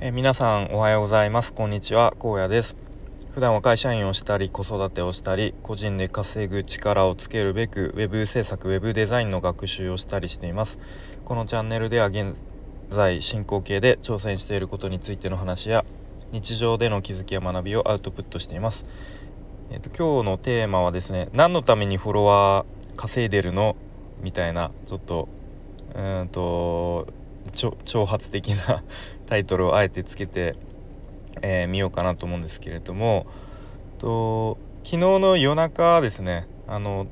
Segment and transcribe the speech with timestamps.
[0.00, 1.52] え皆さんおはようございます。
[1.52, 2.14] こんにちは。
[2.20, 2.76] 荒野です。
[3.34, 10.78] 普段は会社員をしたり子育てをしたり個人で稼ぐ力をつけるべく web 制作 web デザインの学習をしたりしています。
[11.24, 12.40] このチャンネルでは現
[12.90, 15.84] 在進行形で挑戦していることについての話や
[16.30, 18.86] 日常での気づきや学びをアウトプットしています。
[19.72, 23.74] えっ、と今日のテーマはですね何のためにフォロワー稼いでるの？
[24.22, 25.28] みたいなちょっと
[25.96, 27.08] うんと
[27.52, 28.84] 挑発的な
[29.28, 33.26] タイトルをあえてつけてみ、えー、ようかなと思うんですけれども
[33.98, 37.06] と昨日の夜中ですねあの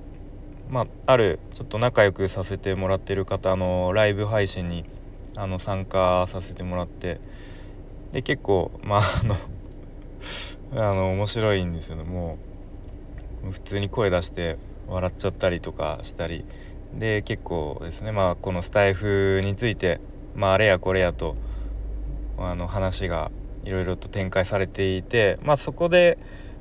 [0.68, 4.84] まあ、あるちょっと仲良くさせてもらってる方のライブ配信に
[5.36, 7.20] あの参加させてもらって
[8.12, 9.36] で結構まああの
[10.90, 12.02] あの面白いんですよね。
[12.02, 12.38] も
[13.52, 14.56] 普通に声出して
[14.88, 16.44] 笑っちゃったりとかしたり
[16.94, 20.00] で結構ですねまあこのスタイフについて
[20.34, 21.36] まああれやこれやと
[22.38, 23.30] あの話が
[23.64, 26.18] いろいろと展開されていてまあそこで、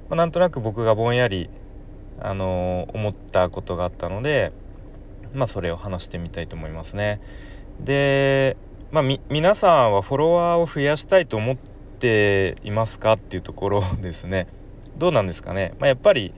[0.09, 1.49] まあ、なんとなく僕がぼんやり
[2.19, 4.51] あの思ったことがあったので
[5.33, 7.21] まあそれを話してみたいと思いますね。
[7.79, 8.57] で
[8.91, 14.47] まあ皆さんはフォロワーを増やしたいと思っていますかっていうところですね。
[14.97, 15.73] どうなんですかね。
[15.79, 16.33] まあ、やっぱり、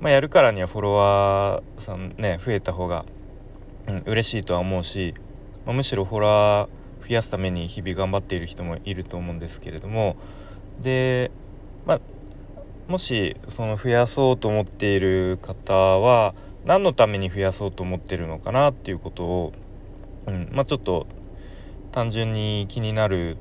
[0.00, 3.04] まあ、やるからにはフォロワーさんね増えた方が、
[3.86, 5.14] うん、嬉しいとは思うし
[5.66, 10.16] まあ、むしろフォロワー増やすために日々頑張っている人もいると思うんですけれども
[10.82, 11.30] で、
[11.86, 12.00] まあ、
[12.88, 19.52] もしその増やそうと思っている方は何のために増やそうと思ってるのかなっていうことを、
[20.26, 21.06] うんまあ、ちょっと
[21.92, 23.36] 単純に気になる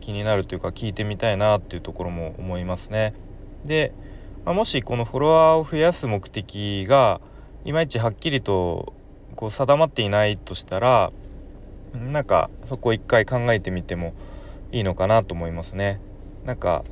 [0.00, 3.14] 気になるというか聞いてみたいなっていうところも思いますね。
[3.64, 3.92] で、
[4.44, 7.22] まあ、もしこのフォロワーを増やす目的が
[7.64, 8.92] いまいちはっきりと
[9.34, 11.10] こう定まっていないとしたら
[11.94, 14.14] なんかそこ一回考えてみても
[14.72, 16.00] いいのかなと思いますね。
[16.44, 16.84] なんか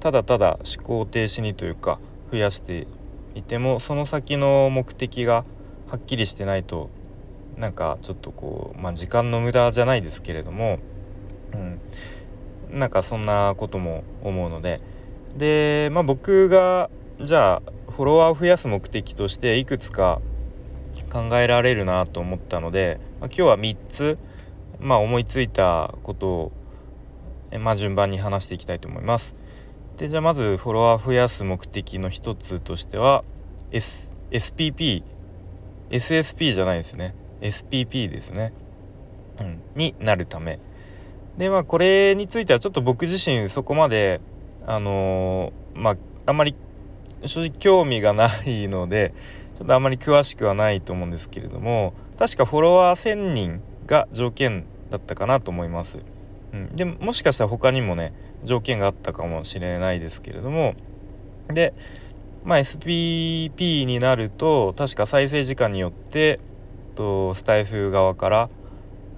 [0.00, 2.86] ただただ思考停止にというか増やして
[3.34, 5.44] いてもその先の目的が
[5.88, 6.90] はっきりしてないと
[7.56, 10.78] なんかちょっとこう、まあ、時間の無駄じゃないですけれども、
[12.70, 14.80] うん、なんかそんなことも思うので
[15.36, 16.90] で、まあ、僕が
[17.20, 20.20] じゃあフォロワーを増やす目的としていくつか
[21.12, 24.18] 考えられるなと思ったので、今日は3つ、
[24.80, 26.52] まあ、思いついたことを、
[27.58, 29.34] まあ、順番に話していきたいと思います。
[29.98, 33.24] でじゃあまずフォロワー増やす目的の一つとしては、
[33.70, 35.02] S、SPP
[35.90, 37.14] SSP じゃないですね。
[37.42, 38.52] SPP ですね、
[39.38, 40.58] うん、になるため。
[41.36, 44.20] でまあこれについてはちょっと僕自身そこまで
[44.66, 45.96] あのー、まあ
[46.26, 46.54] あんまり
[47.24, 49.14] 正直興味がないので
[49.54, 55.98] ちょっとあんまり詳しくはないと思うんですけれども確かフォロワー1000人が条件だったかなと思います。
[56.52, 58.12] うん、でもしかしたら他にもね
[58.44, 60.74] 条件があったかもしれないですけれども
[61.48, 61.72] で、
[62.44, 66.40] まあ、SPP になると確か再生時間によって
[66.94, 68.50] とスタイフ側から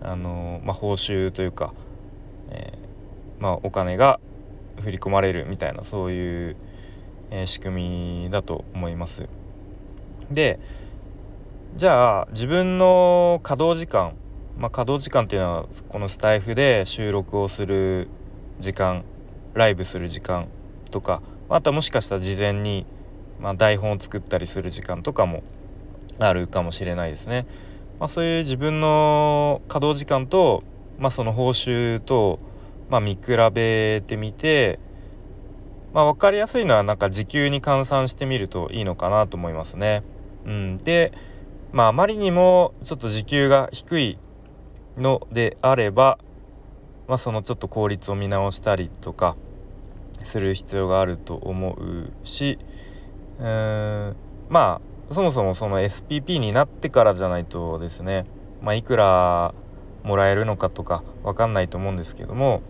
[0.00, 1.74] あの、まあ、報酬というか、
[2.50, 4.20] えー、まあ、お金が
[4.82, 6.56] 振り込まれるみたいなそういう、
[7.30, 9.28] えー、仕組みだと思います。
[10.30, 10.60] で
[11.76, 14.14] じゃあ自分の稼働時間
[14.56, 18.08] まあ、稼働時間っていうのはこのスタイフで収録をする
[18.60, 19.04] 時間
[19.54, 20.46] ライブする時間
[20.90, 22.86] とかあとはもしかしたら事前に、
[23.40, 25.42] まあ、台本を作ったりする時間とかも
[26.20, 27.46] あるかもしれないですね。
[27.98, 30.62] まあ、そういう自分の稼働時間と、
[30.98, 32.38] まあ、その報酬と、
[32.88, 33.20] まあ、見比
[33.52, 34.78] べてみて、
[35.92, 40.04] まあ、分かりやすいのはなんか時給に換算してみるといいのかなと思いますね。
[40.44, 41.12] うん、で
[41.74, 44.18] まああまりにもちょっと時給が低い
[44.96, 46.18] のであれば、
[47.08, 49.36] まあ、そのちょっと効率を見直したりとか
[50.22, 52.58] する必要があると思うし
[53.40, 54.16] うーん
[54.48, 54.80] ま
[55.10, 58.24] あそもそもその SPP になってからじゃないとですね、
[58.62, 59.52] まあ、いくら
[60.04, 62.62] もらえるのかとか分かんないと思うんですけども、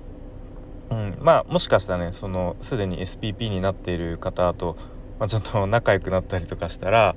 [0.91, 4.77] うん、まあもしかしたらねそのすでに SPP になっている方と、
[5.19, 7.15] まあ、ちょっと仲良くなったりとかしたら、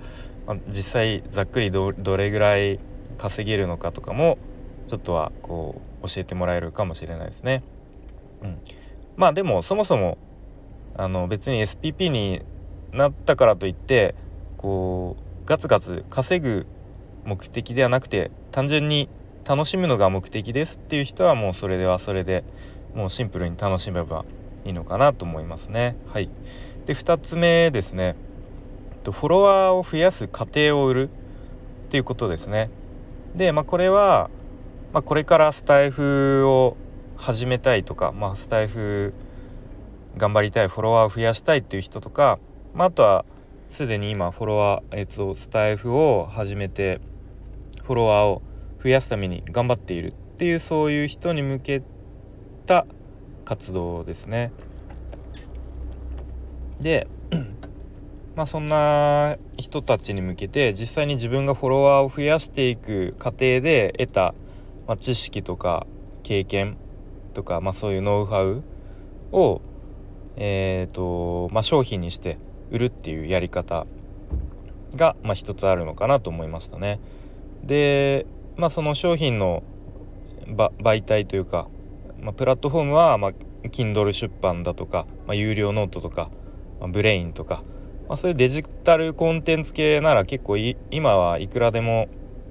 [0.48, 2.80] まあ、実際ざっくりどれぐらい
[3.18, 4.38] 稼げるのかとかも
[4.88, 7.62] ちょっとはこう教えてもらえるかもしれないですね。
[8.42, 8.58] うん、
[9.18, 10.18] まあでもそもそも
[10.96, 12.42] あの別に SPP に
[12.94, 14.16] なったからといって
[14.56, 16.66] こうガツガツ稼ぐ
[17.26, 19.10] 目的ではなくて単純に
[19.46, 22.44] 楽しむのが目的ですっていう人はもうそれではそれで
[22.96, 24.26] もうシンプルに楽しめば
[24.66, 25.98] いいのかなと思いますね。
[26.08, 26.30] はい、
[26.86, 28.16] で2つ目ですね
[29.12, 32.70] フォロワーを増やす過程を売るっていうことですね。
[33.36, 34.30] で、まあ、これは
[34.94, 36.78] まあ、これからスタイフを
[37.18, 39.14] 始めたいとか、まあ、スタイフ
[40.16, 42.40] 頑張りたいフォロワーを増やしたいっていう人とか、
[42.74, 43.26] まあ、あとは
[43.70, 47.02] すでに今フォロワー、えっと、スタイフを始めて
[47.84, 48.42] フォロワーを
[48.82, 51.84] 増やすために頑張っているっていうそういう人に向け
[52.66, 52.88] た
[53.44, 54.52] 活動ですね。
[56.80, 57.08] で
[58.38, 64.36] まあそんな人たちに向けて実際に自分がフォロワーを増やしていく過程で得た、
[64.88, 65.88] まあ、知識とか
[66.22, 66.78] 経験
[67.34, 68.64] とか、まあ、そういうノウハウ
[69.32, 69.62] を、
[70.36, 72.38] えーとまあ、商品にして
[72.70, 73.88] 売るっていうやり方
[74.94, 77.00] が、まあ、一つあるのかなと思いましたね。
[77.64, 79.64] で、まあ、その商品の
[80.46, 81.68] 媒体というか、
[82.22, 83.32] まあ、プラットフォームは、まあ、
[83.70, 86.30] Kindle 出版だとか、まあ、有料ノートとか、
[86.80, 87.64] まあ、 Brain とか、
[88.08, 92.08] まあ、そういうデジタルコンテンツ系なら結構今はいくらでも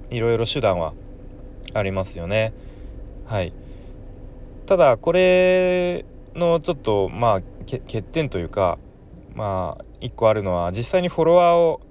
[0.09, 0.93] いろいろ手段は
[1.73, 2.53] ありますよね。
[3.25, 3.53] はい
[4.65, 6.05] ただこれ
[6.35, 8.77] のちょっとまあ欠点というか
[9.33, 11.81] まあ1個あるのは実際にフォロワーを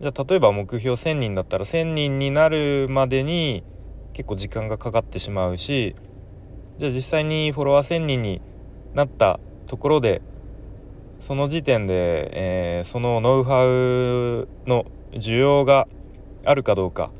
[0.00, 3.64] じゃ例えば目標1,000人だったら1,000人になるまでに
[4.12, 5.96] 結構時間がかかってしまうし
[6.78, 8.42] じゃあ実際にフォロワー1,000人に
[8.94, 10.20] なったところで
[11.20, 12.30] その時点で、
[12.78, 15.88] えー、そのノウハウの需要が
[16.44, 17.10] あるかどうか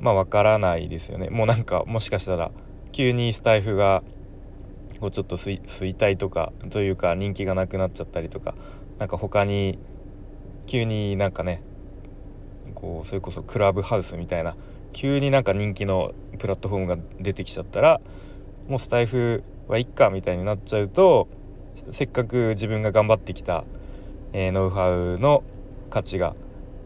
[0.00, 1.30] まあわからないですよね。
[1.30, 2.50] もうなんかもしかしたら
[2.90, 4.02] 急にスタイフが
[5.00, 5.60] こうちょっと衰
[5.96, 8.54] 退とかというか人気がなくなっちゃったりとか
[8.98, 9.78] なんか他に
[10.66, 11.62] 急になんかね
[12.74, 14.56] こうそれこそクラブハウスみたいな
[14.92, 18.00] 急になんか人気のプラットフォームが出てきちゃったら
[18.68, 21.28] もうスタイフはいっかみたいになっちゃうと
[21.90, 23.64] せっかく自分が頑張ってきた、
[24.32, 25.42] えー、ノウハウの
[25.90, 26.34] 価値が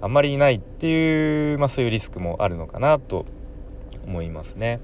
[0.00, 3.26] あんまりないっていう、まあ、そういうリスクもあるのかなと
[4.04, 4.80] 思いますね。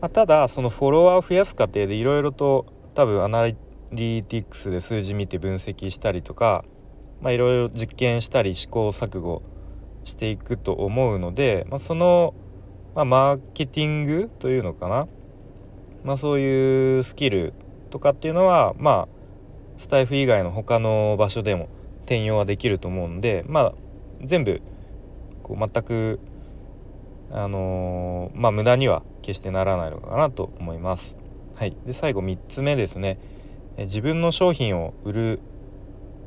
[0.00, 3.54] まあ、ただそのフォロワーを増やす過程でいろいろと多分アナリ
[4.24, 6.64] ティクスで数字見て分析したりとか
[7.22, 9.42] いろいろ実験したり試行錯誤
[10.02, 12.34] していくと思うので、まあ、その、
[12.96, 15.06] まあ、マーケティングというのかな、
[16.02, 17.54] まあ、そういうスキル
[17.92, 19.08] とかっていうのはまあ
[19.76, 21.68] スタイフ以外の他の場所でも
[22.00, 23.74] 転用はできると思うんでまあ
[24.22, 24.60] 全部
[25.42, 26.18] こう全く
[27.30, 31.16] あのー、まあ無駄には決してならないのかなと思います。
[31.54, 33.18] はい、で最後3つ目ですね
[33.78, 35.40] 自分の商品を売る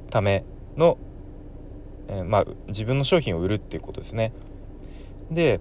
[0.09, 0.45] ため
[0.77, 0.97] の、
[2.07, 4.33] えー、まあ、自分の商品を売るっていうことですね。
[5.31, 5.59] で、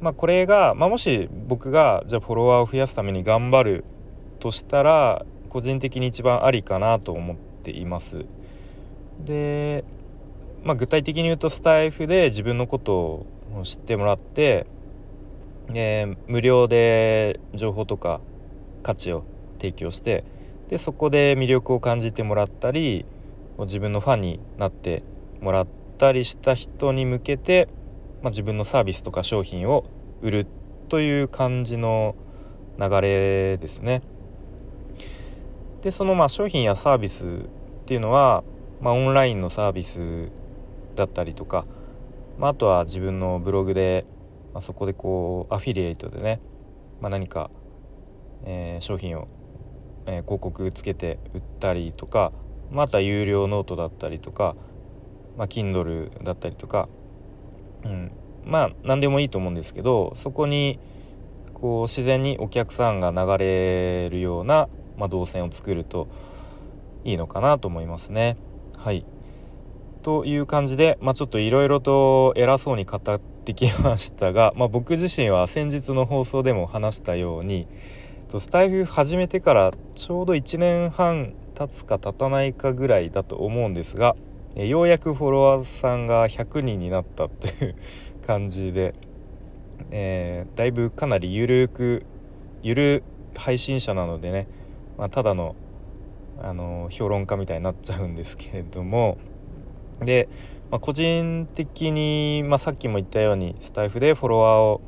[0.00, 3.84] まあ、これが、まあ、もし僕がじゃあフォロワーを増やすために頑張る
[4.46, 8.26] としたら個人的に一番ありかなと思っています。
[9.24, 9.84] で、
[10.62, 13.26] まあ、具体的に言うとスタイフで自分のことを
[13.64, 14.66] 知ってもらって、
[15.74, 18.20] えー、無料で情報とか
[18.84, 19.24] 価値を
[19.58, 20.22] 提供して
[20.68, 23.04] でそこで魅力を感じてもらったり
[23.58, 25.02] 自分のファンになって
[25.40, 25.66] もらっ
[25.98, 27.68] たりした人に向けて、
[28.22, 29.86] まあ、自分のサービスとか商品を
[30.22, 30.46] 売る
[30.88, 32.14] という感じの
[32.78, 34.02] 流れですね。
[35.86, 37.28] でそのまあ商品やサービスっ
[37.84, 38.42] ていうのは、
[38.80, 40.32] まあ、オンラインのサービス
[40.96, 41.64] だったりとか、
[42.38, 44.04] まあ、あとは自分のブログで、
[44.52, 46.40] まあ、そこでこうアフィリエイトでね、
[47.00, 47.52] まあ、何か、
[48.44, 49.28] えー、商品を、
[50.06, 52.32] えー、広告つけて売ったりとか
[52.72, 54.56] また有料ノートだったりとか、
[55.36, 56.88] まあ、Kindle だったりとか、
[57.84, 58.10] うん、
[58.44, 60.80] まあ何でもいいと思うんですけどそこに
[61.54, 66.08] こう自然にお客さんが流れるような、まあ、動線を作ると
[67.04, 68.36] いいのかなと思いますね。
[68.76, 69.04] はい
[70.02, 77.66] という感じで、まあ、ちょっといろいろと偉そうに語ってきましたが、 まあ、僕自身は先日の放送でも話したように
[78.38, 84.14] スタイフ始めてからちょうど1年半経つか経たないかぐらいだと思うんですが
[84.54, 87.74] ようやくフォロワーさんが100人になったという
[88.26, 88.94] 感じで、
[89.90, 92.04] えー、だいぶかなりゆるく
[92.62, 93.02] ゆる
[93.36, 94.48] 配信者なのでね、
[94.98, 95.56] まあ、ただの
[96.38, 99.16] あの評論家みたいになっちゃうんですけれども
[100.00, 100.28] で、
[100.70, 104.80] まあ、個人的に、まあ、さっきも言ったようにスタイフでフォロワーを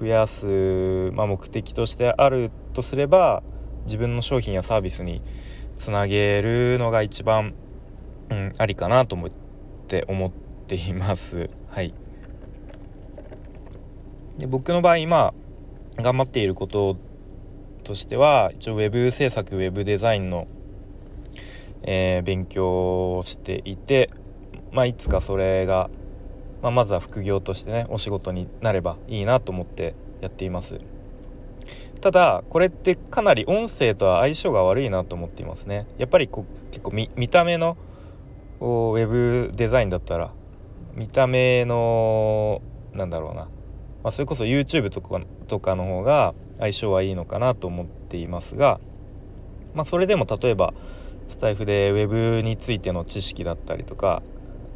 [0.00, 3.42] 増やす、まあ、目的としてあるとすれば
[3.84, 5.22] 自分の商品やサービスに
[5.76, 7.54] つなげるのが一番、
[8.30, 9.30] うん、ありかなと思っ
[9.86, 10.30] て思っ
[10.66, 11.48] ています。
[11.70, 11.94] はい、
[14.36, 15.32] で僕の場合今
[15.96, 16.96] 頑張っていること
[17.88, 20.46] としては一応 web 制作 web デザインの、
[21.82, 24.10] えー、勉強をしていて、
[24.72, 25.88] まあ、いつかそれが、
[26.60, 30.78] まあ、まずは副業としてねお仕事になればいいなと思ってやっています。
[32.02, 37.76] ただこれってかなり音声とは相性が悪いなと思っていますねやっぱりこう結構見た目の
[38.60, 40.32] ウェブデザインだったら
[40.94, 43.48] 見た目のなんだろうな、ま
[44.04, 48.80] あ、それこそ YouTube とかとかの方が相性はいいのかなと思っていますが、
[49.74, 50.74] まあ、それでも例えば
[51.28, 54.22] スタイフで Web についての知識だったりとか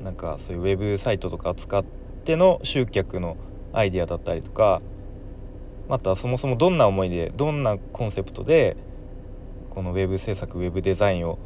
[0.02, 1.84] なんかそういう Web サイトとか使っ
[2.24, 3.36] ての集客の
[3.72, 4.82] アイディアだったりとか
[5.88, 8.76] またそもそもどんな思いでどんなコンセプトで
[9.70, 11.38] この Web 制作 Web デザインを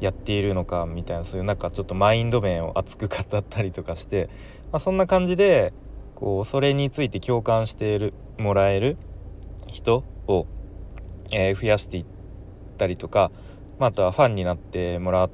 [0.00, 4.28] やっているのかみたいなそういうなんかちょっとマインド面を熱く語ったりとかして、
[4.72, 5.72] まあ、そんな感じで
[6.14, 8.96] こうそれについて共感しているもらえる
[9.68, 10.46] 人を、
[11.30, 12.04] えー、増やしていっ
[12.76, 13.30] たりとか、
[13.78, 15.30] まあ、あとはファンになってもら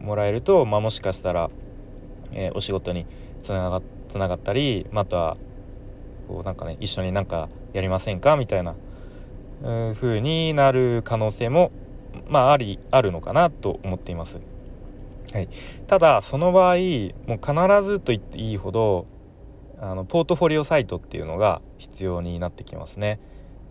[0.00, 1.50] もらえると、まあ、もしかしたら、
[2.32, 3.06] えー、お仕事に
[3.40, 5.36] つながつながったり、まあ、あとは
[6.28, 8.36] こうなんかね一緒になんかやりませんか？
[8.36, 8.74] みたいな
[9.94, 11.70] 風になる可能性も
[12.28, 14.40] まあありあるのかなと思っています。
[15.32, 15.48] はい、
[15.86, 16.82] ただその場合もう
[17.36, 19.06] 必ずと言っていいほど
[19.80, 23.20] あのポートフォリオサイトっていうのが必要になってきますね。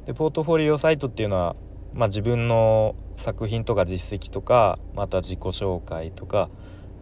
[0.05, 1.55] でポートフォリオサイトっていうのは、
[1.93, 6.49] まあ、自分の作品とか実績とかまた自己紹介とか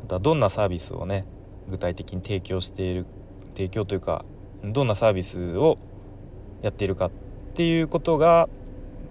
[0.03, 1.25] あとはどんなサービスをね
[1.67, 3.05] 具体的に提供している
[3.55, 4.25] 提供というか
[4.63, 5.77] どんなサービスを
[6.62, 7.12] やっているかっ
[7.55, 8.50] ていうことが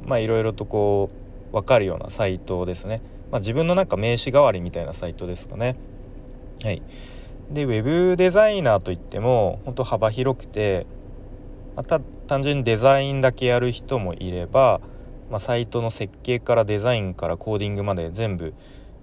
[0.07, 1.11] いろいろとこ
[1.51, 3.03] う分かるようなサイトですね。
[3.31, 5.77] まあ、自分のなんか名刺代わりみたいなサイトですかね。
[6.63, 6.83] はい、
[7.51, 10.87] でウェブデザイナーといっても本当幅広くて、
[11.77, 14.81] また単純にデザインだけやる人もいれば、
[15.31, 18.55] まあ、サイトの設計からデザインからコーディングまで全部、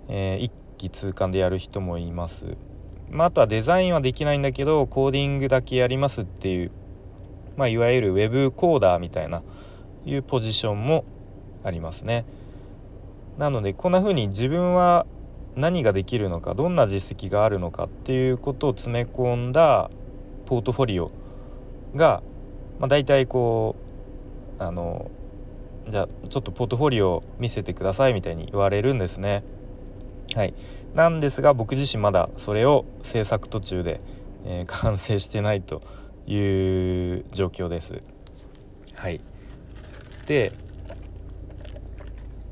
[0.07, 2.55] えー、一気通貫でやる人もいます。
[3.09, 6.71] まあ、あとはデザインはできないんだけどコーディングだけやりますっていう、
[7.57, 9.43] まあ、いわゆる Web コーダーみたいな
[10.05, 11.03] いうポジションも
[11.65, 12.23] ありますね。
[13.37, 15.05] なのでこんな風に自分は
[15.57, 19.91] 何ができるのかどんな実績があるのかっていうことを詰め込んだ
[20.45, 21.11] ポートフォリオ
[21.93, 22.23] が、
[22.79, 23.75] まあ、大体こ
[24.59, 25.09] うあの
[25.87, 29.43] じゃあちょっとポートフォリオ見せてくださいみたいに言われるんですね。
[30.35, 30.53] はい、
[30.93, 34.01] なんですが僕自身まだそれを制作途中で、
[34.45, 35.81] えー、 完成してないと
[36.27, 36.37] い
[37.19, 38.01] う状況です。
[38.93, 39.21] はい、
[40.25, 40.51] で、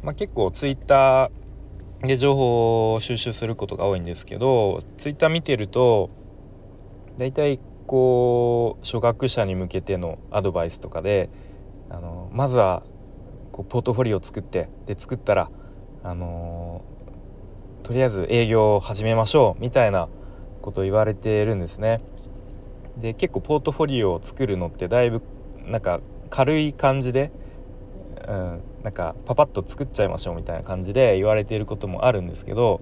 [0.01, 6.09] まあ、結構ツイッターで情報を収集することが多いんですけどツイッター見てると
[7.17, 11.29] 大体こう初学者に向けてのアドバイスとかで
[11.89, 12.83] あのまずは
[13.51, 15.49] こうポートフォリオを作ってで作ったら
[16.03, 16.83] あの
[17.83, 20.09] とりあえず営業を始めましょうみたいな
[20.61, 22.01] ことを言われてるんですね。
[22.97, 25.21] で結構ポートフォリオを作るのってだいぶ
[25.65, 25.99] なんか
[26.29, 27.31] 軽い感じで
[28.27, 32.81] うん、なんかパパッと作っちゃいましょうみたいな感じで言われていることもあるんですけど、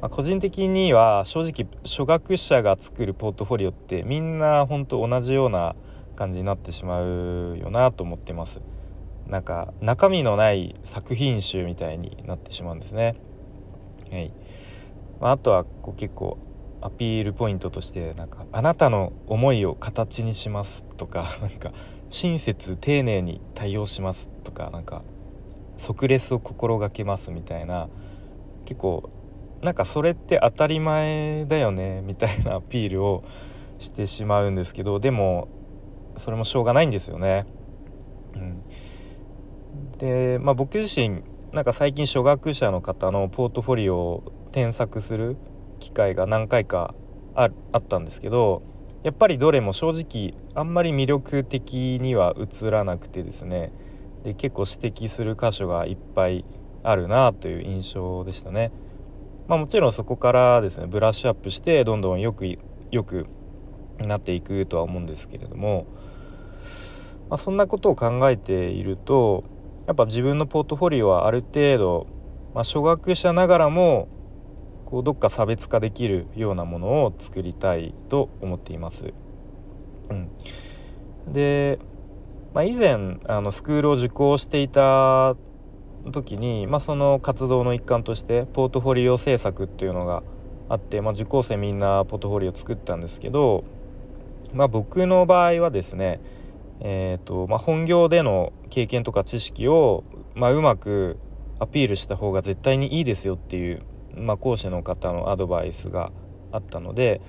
[0.00, 5.74] まあ、個人的には正直初学者が作るポートフォリオってみんな本当同じような
[6.16, 8.60] 感じになってしまうよなと思ってます。
[9.26, 13.16] なんか中身のない作品集みたいになってしまうんですね。
[14.10, 14.32] はい
[15.20, 16.38] まあ、あとはこう結構
[16.80, 21.72] アピールポイントとしてなんか「あなたの思いを形にします」とか なんか
[22.10, 25.02] 親切丁寧に対応しますとかなんか
[25.76, 27.88] 即レスを心がけますみたいな
[28.64, 29.10] 結構
[29.62, 33.24] なんかそれって当たり前だよねみたいなアピールを
[33.78, 35.48] してしまうんですけどでも
[36.16, 37.46] それもしょうがないんですよね。
[38.34, 38.62] うん、
[39.98, 41.22] で、まあ、僕自身
[41.52, 45.36] なんか最近初学者の方のポートフォリオを添削する
[45.78, 46.94] 機会が何回か
[47.34, 48.62] あったんですけど
[49.02, 53.72] やっぱりどれも正直あんまり魅力的には映らなくてですね
[54.24, 56.44] で結構指摘する箇所がいっぱい
[56.82, 58.72] あるなという印象でしたね。
[59.48, 62.58] まあ、もちろんそこからですねブラッシュアップしてどんどんよく
[62.90, 63.26] よく
[63.98, 65.86] なっていくとは思うんですけれども、
[67.30, 69.44] まあ、そんなことを考えていると
[69.86, 72.06] やっぱ自分のポートフォリオはある程度、
[72.54, 74.08] まあ、初学者ながらも
[74.84, 79.12] こうどっか差別化できるようなものを作りたいと思っています。
[80.10, 80.30] うん、
[81.32, 81.80] で、
[82.54, 85.36] まあ、以前あのスクールを受講していた
[86.12, 90.22] 時に、まあ、その活動の一環としてポートフォリオ制作っていうのが
[90.68, 93.64] あって、まあ、受講生みんなポートフォリオ作ったんですけど、
[94.54, 96.20] まあ、僕の場合はですね
[96.78, 101.16] えーとまあ、本業での経験とか知識を、まあ、うまく
[101.58, 103.82] アピールした方が絶対にいいですよっていう
[104.16, 106.10] まあ、講師の方のアドバイスが
[106.50, 107.20] あったので、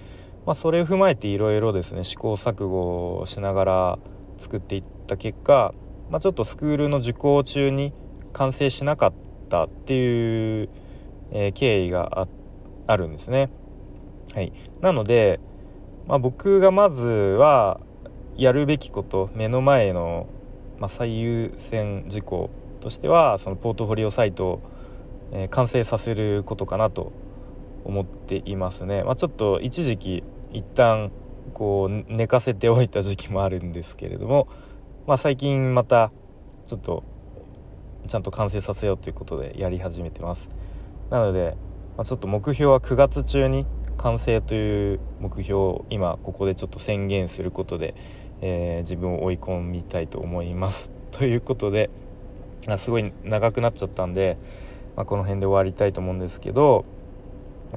[0.45, 3.99] まあ、それを踏まえていろいろですね試行錯誤をしながら
[4.37, 5.73] 作っていった結果、
[6.09, 7.93] まあ、ちょっとスクールの受講中に
[8.37, 9.13] 完成しなかっ
[9.49, 10.69] たっていう、
[11.31, 12.27] えー、経緯が
[12.85, 13.49] あるんですね。
[14.35, 15.39] はい、なので、
[16.05, 17.79] まあ、僕がまずは
[18.35, 20.27] やるべきこと目の前の、
[20.77, 24.61] まあ、最優先事項としてはそのポートフォリオサイトを、
[25.31, 27.11] えー、完成させることかなと
[27.85, 29.03] 思っていますね。
[29.03, 31.11] まあ、ちょっと一時期一旦
[31.55, 34.47] こう寝かせておいた時期もあるんですけれども、
[35.07, 36.11] まあ、最近また
[36.67, 37.03] ちょっと
[38.07, 40.49] ちゃんと完成させようということでやり始めてます。
[41.09, 41.55] なので、
[41.95, 43.65] まあ、ちょっと目標は9月中に
[43.97, 47.95] 完成という目標を今ここでちょっと宣言することで、
[48.41, 50.91] えー、自分を追い込みたいと思います。
[51.11, 51.89] ということで
[52.67, 54.37] あすごい長くなっちゃったんで、
[54.95, 56.85] まあ、この辺で終わりたいと思うんですけど、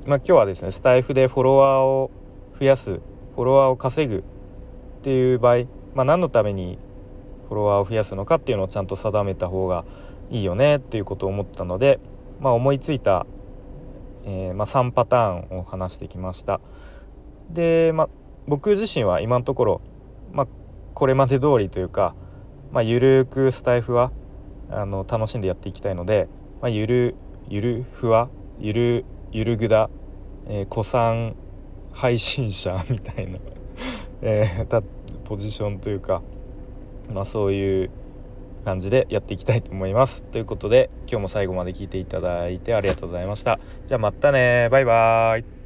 [0.06, 2.10] まあ、今日はですねスタイフでフォロワーを
[2.58, 4.22] 増やすフォロワーを稼ぐっ
[5.02, 6.78] ていう場合、まあ、何のために
[7.48, 9.84] フォロワーを増やすのかっていうのをちゃんと定めた方が
[10.30, 12.00] いいよねっていうことを思ったので、
[12.40, 13.26] まあ、思いついた、
[14.24, 16.60] えー、まあ、3パターンを話してきました。
[17.50, 18.08] で、まあ、
[18.46, 19.80] 僕自身は今のところ、
[20.32, 20.46] まあ、
[20.94, 22.14] これまで通りというか、
[22.72, 24.12] まあ、ゆるくスタイフは
[24.70, 26.28] あの楽しんでやっていきたいので、
[26.60, 27.14] まあ、ゆる
[27.48, 28.28] ゆるふわ
[28.60, 29.90] ゆるゆるぐだ、
[30.46, 31.34] えー、古参
[31.92, 33.38] 配信者 みたいな
[34.22, 34.82] えー、
[35.24, 36.22] ポジションというか、
[37.12, 37.90] まあ、そういう
[38.60, 40.24] 感じでやっていきたいと思います。
[40.24, 43.58] ということで今日も最後まで聞いていただいてありがとうございました。
[43.86, 45.59] じゃあまたねバイバーイ